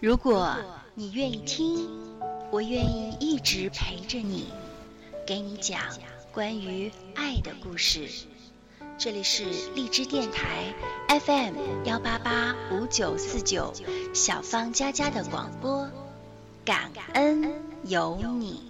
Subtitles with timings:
[0.00, 0.56] 如果
[0.94, 1.86] 你愿意听，
[2.50, 4.46] 我愿意一直陪着你，
[5.26, 5.78] 给你讲
[6.32, 8.08] 关于爱的故事。
[8.96, 9.44] 这里是
[9.74, 10.72] 荔枝电台
[11.20, 13.74] FM 幺八八五九四九
[14.14, 15.86] 小芳佳佳的广播，
[16.64, 17.52] 感恩
[17.84, 18.69] 有你。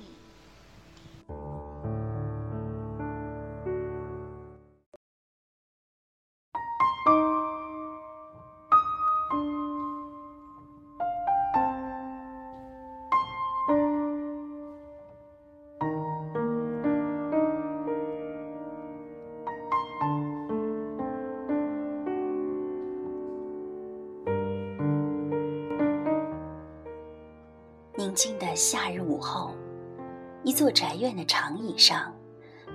[28.21, 29.55] 静的夏日午后，
[30.43, 32.15] 一座宅院的长椅上，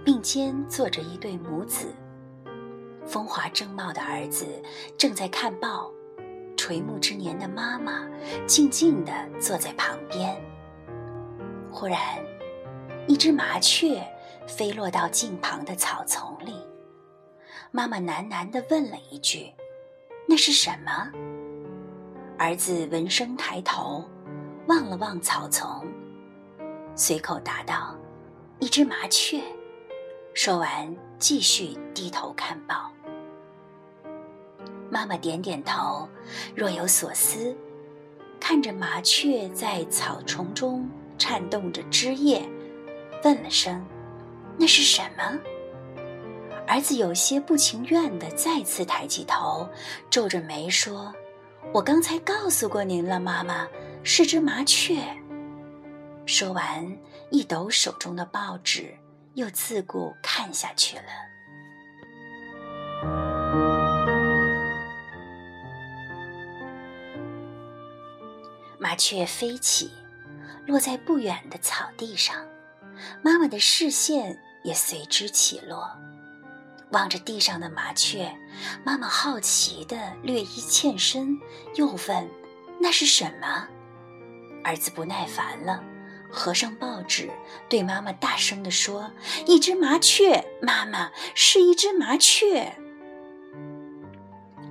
[0.03, 1.93] 并肩坐着一对母子。
[3.05, 4.47] 风华正茂的儿子
[4.97, 5.91] 正在看报，
[6.57, 8.07] 垂暮之年的妈妈
[8.47, 10.35] 静静地坐在旁边。
[11.69, 11.99] 忽然，
[13.05, 14.03] 一只麻雀
[14.47, 16.55] 飞落到近旁的草丛里，
[17.69, 19.53] 妈妈喃喃地问了一句
[20.27, 21.11] ：“那是什么？”
[22.39, 24.03] 儿子闻声抬头。
[24.67, 25.85] 望了望草丛，
[26.95, 27.95] 随口答道
[28.59, 29.39] ：“一只麻雀。”
[30.33, 32.91] 说完，继续低头看报。
[34.89, 36.07] 妈妈点点头，
[36.55, 37.55] 若有所思，
[38.39, 42.41] 看着麻雀在草丛中颤动着枝叶，
[43.23, 43.85] 问了声
[44.57, 45.39] ：“那是什么？”
[46.67, 49.69] 儿子有些不情愿地再次抬起头，
[50.09, 51.13] 皱着眉说
[51.71, 53.67] ：“我刚才告诉过您了，妈妈。”
[54.07, 54.95] 是只麻雀。
[56.27, 56.95] 说完，
[57.31, 58.95] 一抖手中的报纸，
[59.33, 61.03] 又自顾看下去了。
[68.77, 69.91] 麻雀飞起，
[70.67, 72.45] 落在不远的草地上，
[73.23, 75.89] 妈妈的视线也随之起落，
[76.91, 78.31] 望着地上的麻雀，
[78.85, 81.35] 妈妈好奇的略一欠身，
[81.75, 82.29] 又问
[82.79, 83.67] ：“那是什么？”
[84.65, 85.83] 儿子不耐烦了，
[86.27, 87.29] 合上报纸，
[87.69, 89.11] 对妈妈大声地说
[89.45, 92.75] ：“一只麻雀，妈妈是一只麻雀。”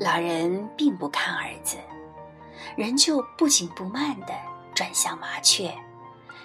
[0.00, 1.76] 老人并不看儿子，
[2.76, 4.34] 仍旧不紧不慢地
[4.74, 5.72] 转向麻雀，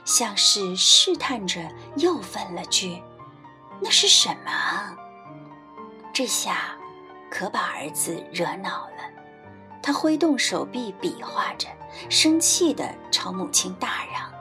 [0.05, 1.59] 像是试探着，
[1.95, 3.01] 又问了句
[3.81, 4.95] ：“那是什么？”
[6.13, 6.77] 这下
[7.31, 9.09] 可把儿子惹恼了，
[9.81, 11.67] 他挥动手臂比划着。
[12.09, 14.31] 生气地朝母亲大嚷：“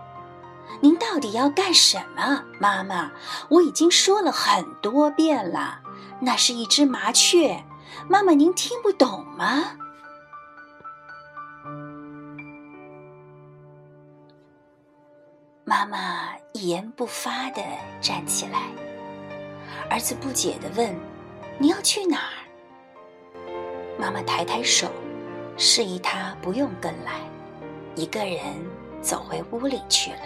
[0.81, 3.11] 您到底要干什么，妈妈？
[3.49, 5.81] 我已经说了很多遍了，
[6.21, 7.65] 那是一只麻雀，
[8.09, 9.77] 妈妈您听不懂吗？”
[15.65, 17.63] 妈妈一言不发地
[18.01, 18.63] 站起来。
[19.91, 20.95] 儿子不解地问
[21.59, 22.45] ：“你要去哪儿？”
[24.01, 24.91] 妈妈抬抬手，
[25.57, 27.21] 示意他不用跟来。
[27.99, 28.41] 一个人
[29.03, 30.21] 走回屋里去了。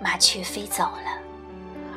[0.00, 1.20] 麻雀飞走了，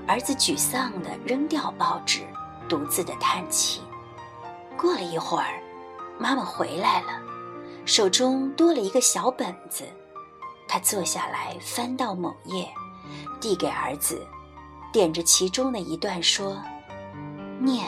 [0.06, 2.23] 儿子沮丧地扔掉报纸，
[2.67, 3.81] 独自的叹气。
[4.78, 5.61] 过了一会儿，
[6.19, 7.22] 妈妈回来了，
[7.85, 9.85] 手中多了一个小本子。
[10.67, 12.67] 他坐下来，翻到某页，
[13.39, 14.28] 递给儿子，
[14.91, 16.61] 点着其中的一段说
[17.63, 17.88] ：“念。”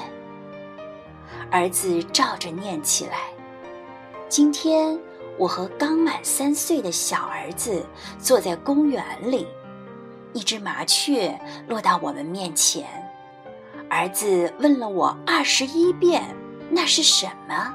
[1.51, 3.23] 儿子照着念起来。
[4.29, 4.97] 今天。
[5.37, 7.85] 我和刚满三岁的小儿子
[8.19, 9.47] 坐在公园里，
[10.33, 12.87] 一只麻雀落到我们面前。
[13.89, 16.35] 儿子问了我二十一遍
[16.69, 17.73] 那是什么，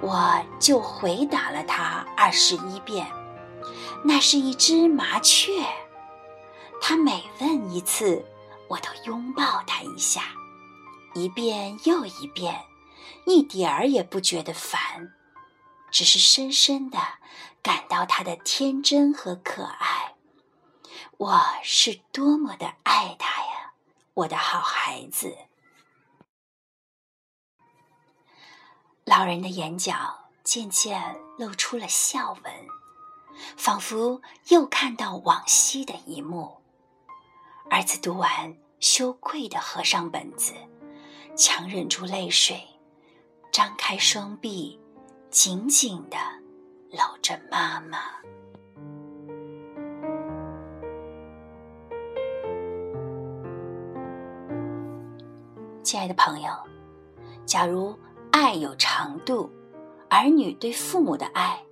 [0.00, 3.06] 我就回答了他二十一遍，
[4.04, 5.52] 那是一只麻雀。
[6.80, 8.24] 他每问一次，
[8.68, 10.22] 我都拥抱他一下，
[11.14, 12.58] 一遍又一遍，
[13.26, 14.80] 一点儿也不觉得烦。
[15.90, 16.98] 只是深深的
[17.62, 20.14] 感到他的天真和可爱，
[21.18, 23.74] 我是多么的爱他呀，
[24.14, 25.36] 我的好孩子。
[29.04, 32.52] 老人的眼角渐渐露出了笑纹，
[33.56, 36.62] 仿佛又看到往昔的一幕。
[37.68, 40.54] 儿子读完，羞愧的合上本子，
[41.36, 42.66] 强忍住泪水，
[43.52, 44.79] 张开双臂。
[45.30, 46.16] 紧紧的
[46.90, 47.98] 搂着妈妈。
[55.84, 56.50] 亲爱的朋友，
[57.46, 57.96] 假如
[58.32, 59.48] 爱有长度，
[60.08, 61.62] 儿女对父母的爱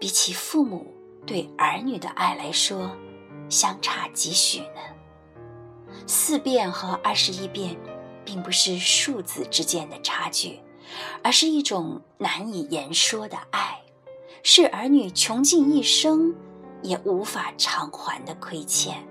[0.00, 0.92] 比起父母
[1.24, 2.90] 对儿女的爱来说，
[3.48, 4.80] 相差几许呢？
[6.08, 7.76] 四遍和二十一遍，
[8.24, 10.60] 并不是数字之间的差距，
[11.22, 13.80] 而是一种难以言说的爱，
[14.42, 16.34] 是儿女穷尽一生
[16.82, 19.06] 也无法偿还的亏欠。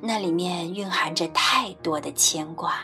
[0.00, 2.82] 那里面蕴含着太多的牵挂，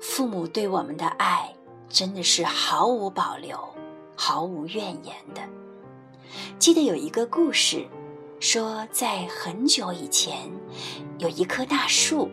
[0.00, 1.52] 父母对我们的爱
[1.88, 3.58] 真的是毫无保留、
[4.14, 5.42] 毫无怨言的。
[6.58, 7.84] 记得有一个故事，
[8.38, 10.48] 说在很久以前，
[11.18, 12.30] 有一棵大树，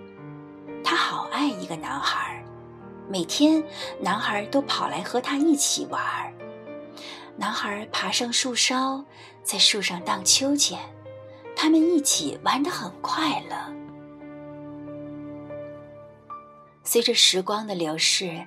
[0.83, 2.44] 它好爱一个男孩，
[3.09, 3.63] 每天
[3.99, 6.01] 男孩都跑来和他一起玩。
[7.37, 9.03] 男孩爬上树梢，
[9.43, 10.79] 在树上荡秋千，
[11.55, 13.55] 他们一起玩得很快乐。
[16.83, 18.45] 随着时光的流逝，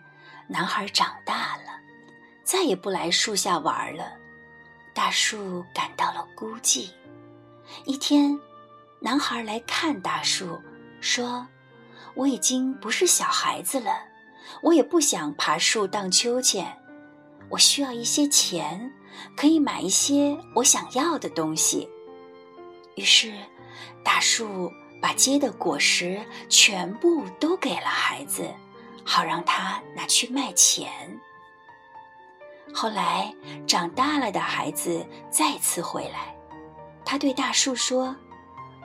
[0.49, 1.79] 男孩长大了，
[2.45, 4.13] 再也不来树下玩了。
[4.95, 6.89] 大树感到了孤寂。
[7.85, 8.41] 一天，
[9.01, 10.59] 男孩来看大树，
[11.01, 11.47] 说
[12.15, 13.91] ：“我已经不是小孩子了，
[14.63, 16.77] 我也不想爬树荡秋千，
[17.51, 18.93] 我需要一些钱，
[19.37, 21.89] 可以买一些我想要的东西。”
[22.97, 23.33] 于是，
[24.05, 24.73] 大树。
[25.01, 28.53] 把结的果实全部都给了孩子，
[29.05, 30.91] 好让他拿去卖钱。
[32.75, 33.33] 后来
[33.65, 36.35] 长大了的孩子再次回来，
[37.05, 38.13] 他对大树说：“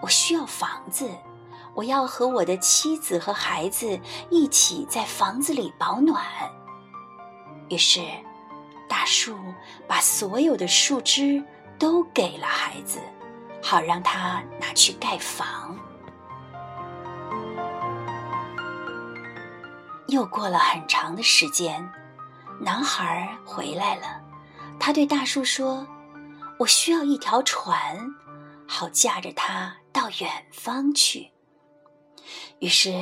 [0.04, 1.10] 我需要房子，
[1.76, 4.00] 我要和我的妻子和孩子
[4.30, 6.24] 一起在房子里保暖。”
[7.70, 8.02] 于是，
[8.88, 9.38] 大树
[9.88, 11.44] 把所有的树枝
[11.80, 13.00] 都给了孩子，
[13.62, 15.76] 好让他拿去盖房。
[20.08, 21.90] 又过了很长的时间，
[22.60, 24.22] 男孩回来了。
[24.80, 25.88] 他对大树说
[26.60, 28.14] ：“我需要一条船，
[28.68, 31.32] 好驾着它到远方去。”
[32.64, 32.94] 于是，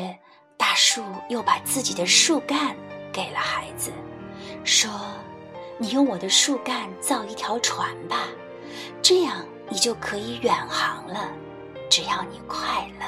[0.57, 2.75] 大树又把自己的树干
[3.13, 3.91] 给了孩子，
[4.63, 4.89] 说
[5.77, 8.23] ：“你用我的树干造一条船吧，
[9.03, 11.31] 这样你就可以远航了。
[11.91, 13.05] 只要你快乐。”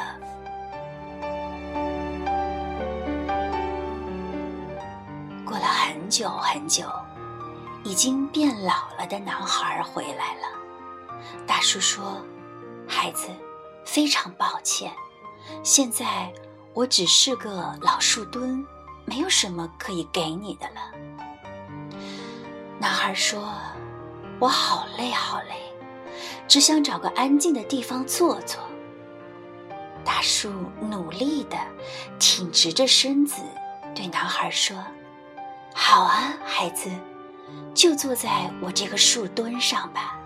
[5.43, 6.85] 过了很久很久，
[7.83, 10.47] 已经变老了的男孩回来了。
[11.47, 12.23] 大叔说
[12.87, 13.27] ：“孩子，
[13.83, 14.91] 非常抱歉，
[15.63, 16.31] 现在
[16.73, 18.65] 我只是个老树墩，
[19.05, 20.91] 没有什么可以给你的了。”
[22.79, 23.53] 男孩说
[24.39, 25.71] ：“我好累好累，
[26.47, 28.59] 只想找个安静的地方坐坐。”
[30.03, 31.57] 大树努力地
[32.19, 33.41] 挺直着身子，
[33.95, 34.77] 对男孩说。
[35.73, 36.89] 好啊，孩子，
[37.73, 40.19] 就坐在我这个树墩上吧。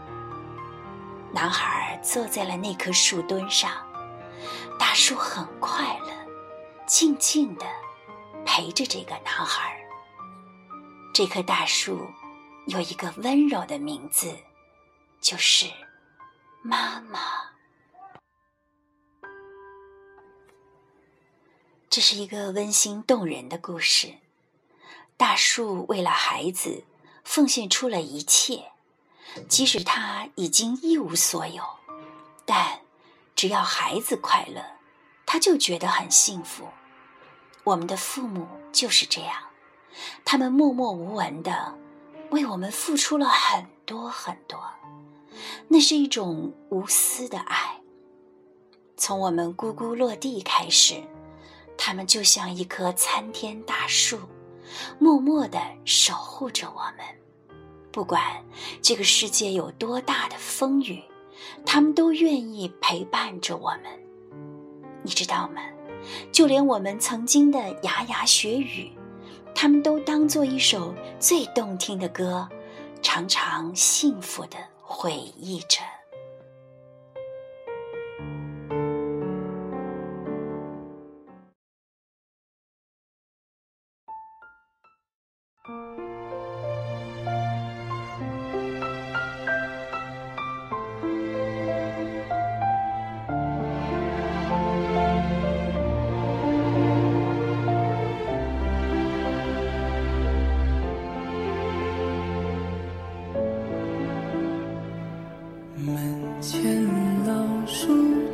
[1.32, 3.72] 男孩坐在了那棵树墩上，
[4.80, 6.12] 大树很快乐，
[6.88, 7.66] 静静的
[8.46, 9.78] 陪着这个男孩。
[11.14, 12.10] 这棵大树
[12.68, 14.34] 有一个温柔的名字，
[15.20, 15.70] 就是
[16.62, 17.20] 妈妈。
[21.90, 24.14] 这是一个温馨动人的故事。
[25.18, 26.86] 大树为了孩子
[27.26, 28.72] 奉献出了一切，
[29.50, 31.64] 即使他已经一无所有，
[32.46, 32.80] 但
[33.36, 34.77] 只要孩子快乐，
[35.28, 36.68] 他就觉得很幸福。
[37.64, 39.36] 我们的父母就是这样，
[40.26, 41.76] 他们默默无闻的
[42.32, 44.58] 为我们付出了很多很多，
[45.68, 47.80] 那是一种无私的爱。
[48.96, 51.04] 从我们咕咕落地开始，
[51.78, 54.18] 他们就像一棵参天大树。
[55.00, 57.06] 默默的守护着我们，
[57.92, 58.22] 不管
[58.82, 61.02] 这个世界有多大的风雨，
[61.66, 64.07] 他们都愿意陪伴着我们。
[65.08, 65.62] 你知道吗？
[66.34, 68.92] 就连我们曾经的牙牙学语，
[69.56, 72.46] 他们都当做一首最动听的歌，
[73.02, 75.80] 常常幸福地回忆着。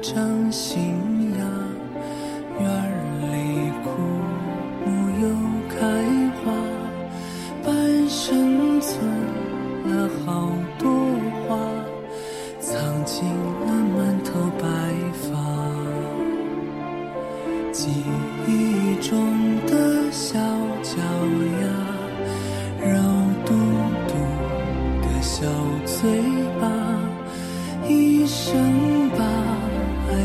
[0.03, 1.12] 掌心。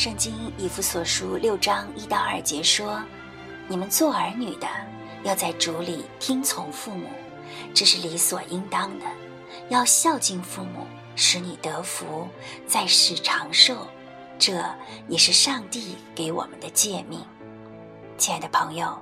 [0.00, 3.02] 圣经以弗所书六章一到二节说
[3.68, 4.66] ：“你们做儿女的，
[5.24, 7.06] 要在主里听从父母，
[7.74, 9.04] 这是理所应当的；
[9.68, 12.26] 要孝敬父母，使你得福，
[12.66, 13.76] 在世长寿。
[14.38, 14.64] 这
[15.06, 17.20] 也是上帝给我们的诫命。”
[18.16, 18.98] 亲爱的朋友，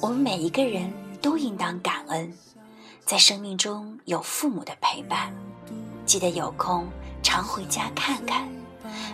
[0.00, 2.36] 我们每一个人都应当感恩，
[3.04, 5.32] 在生命中有父母的陪伴，
[6.04, 6.88] 记得有空
[7.22, 8.48] 常回家看看。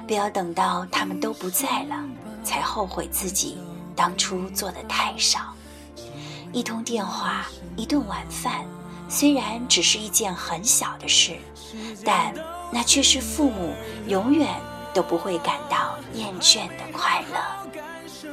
[0.07, 1.97] 不要等到他们都不在了，
[2.43, 3.59] 才后悔自己
[3.95, 5.41] 当初做的太少。
[6.53, 8.65] 一通电话，一顿晚饭，
[9.09, 11.37] 虽然只是一件很小的事，
[12.05, 12.33] 但
[12.73, 13.75] 那却是父母
[14.07, 14.49] 永远
[14.95, 17.37] 都不会感到厌倦的快乐。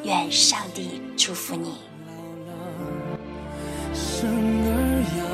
[0.04, 1.80] 愿上帝祝福你。
[3.94, 4.70] 生儿
[5.18, 5.26] 养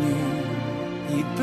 [0.00, 1.42] 女一辈，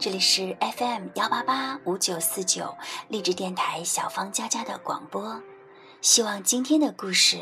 [0.00, 2.72] 这里是 FM 幺八八五九四九
[3.08, 5.42] 励志电台小芳佳佳的广播，
[6.00, 7.38] 希望今天的故事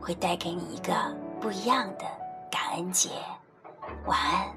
[0.00, 0.94] 会带给你一个
[1.40, 2.04] 不一样的
[2.48, 3.10] 感恩节。
[4.06, 4.55] 晚安。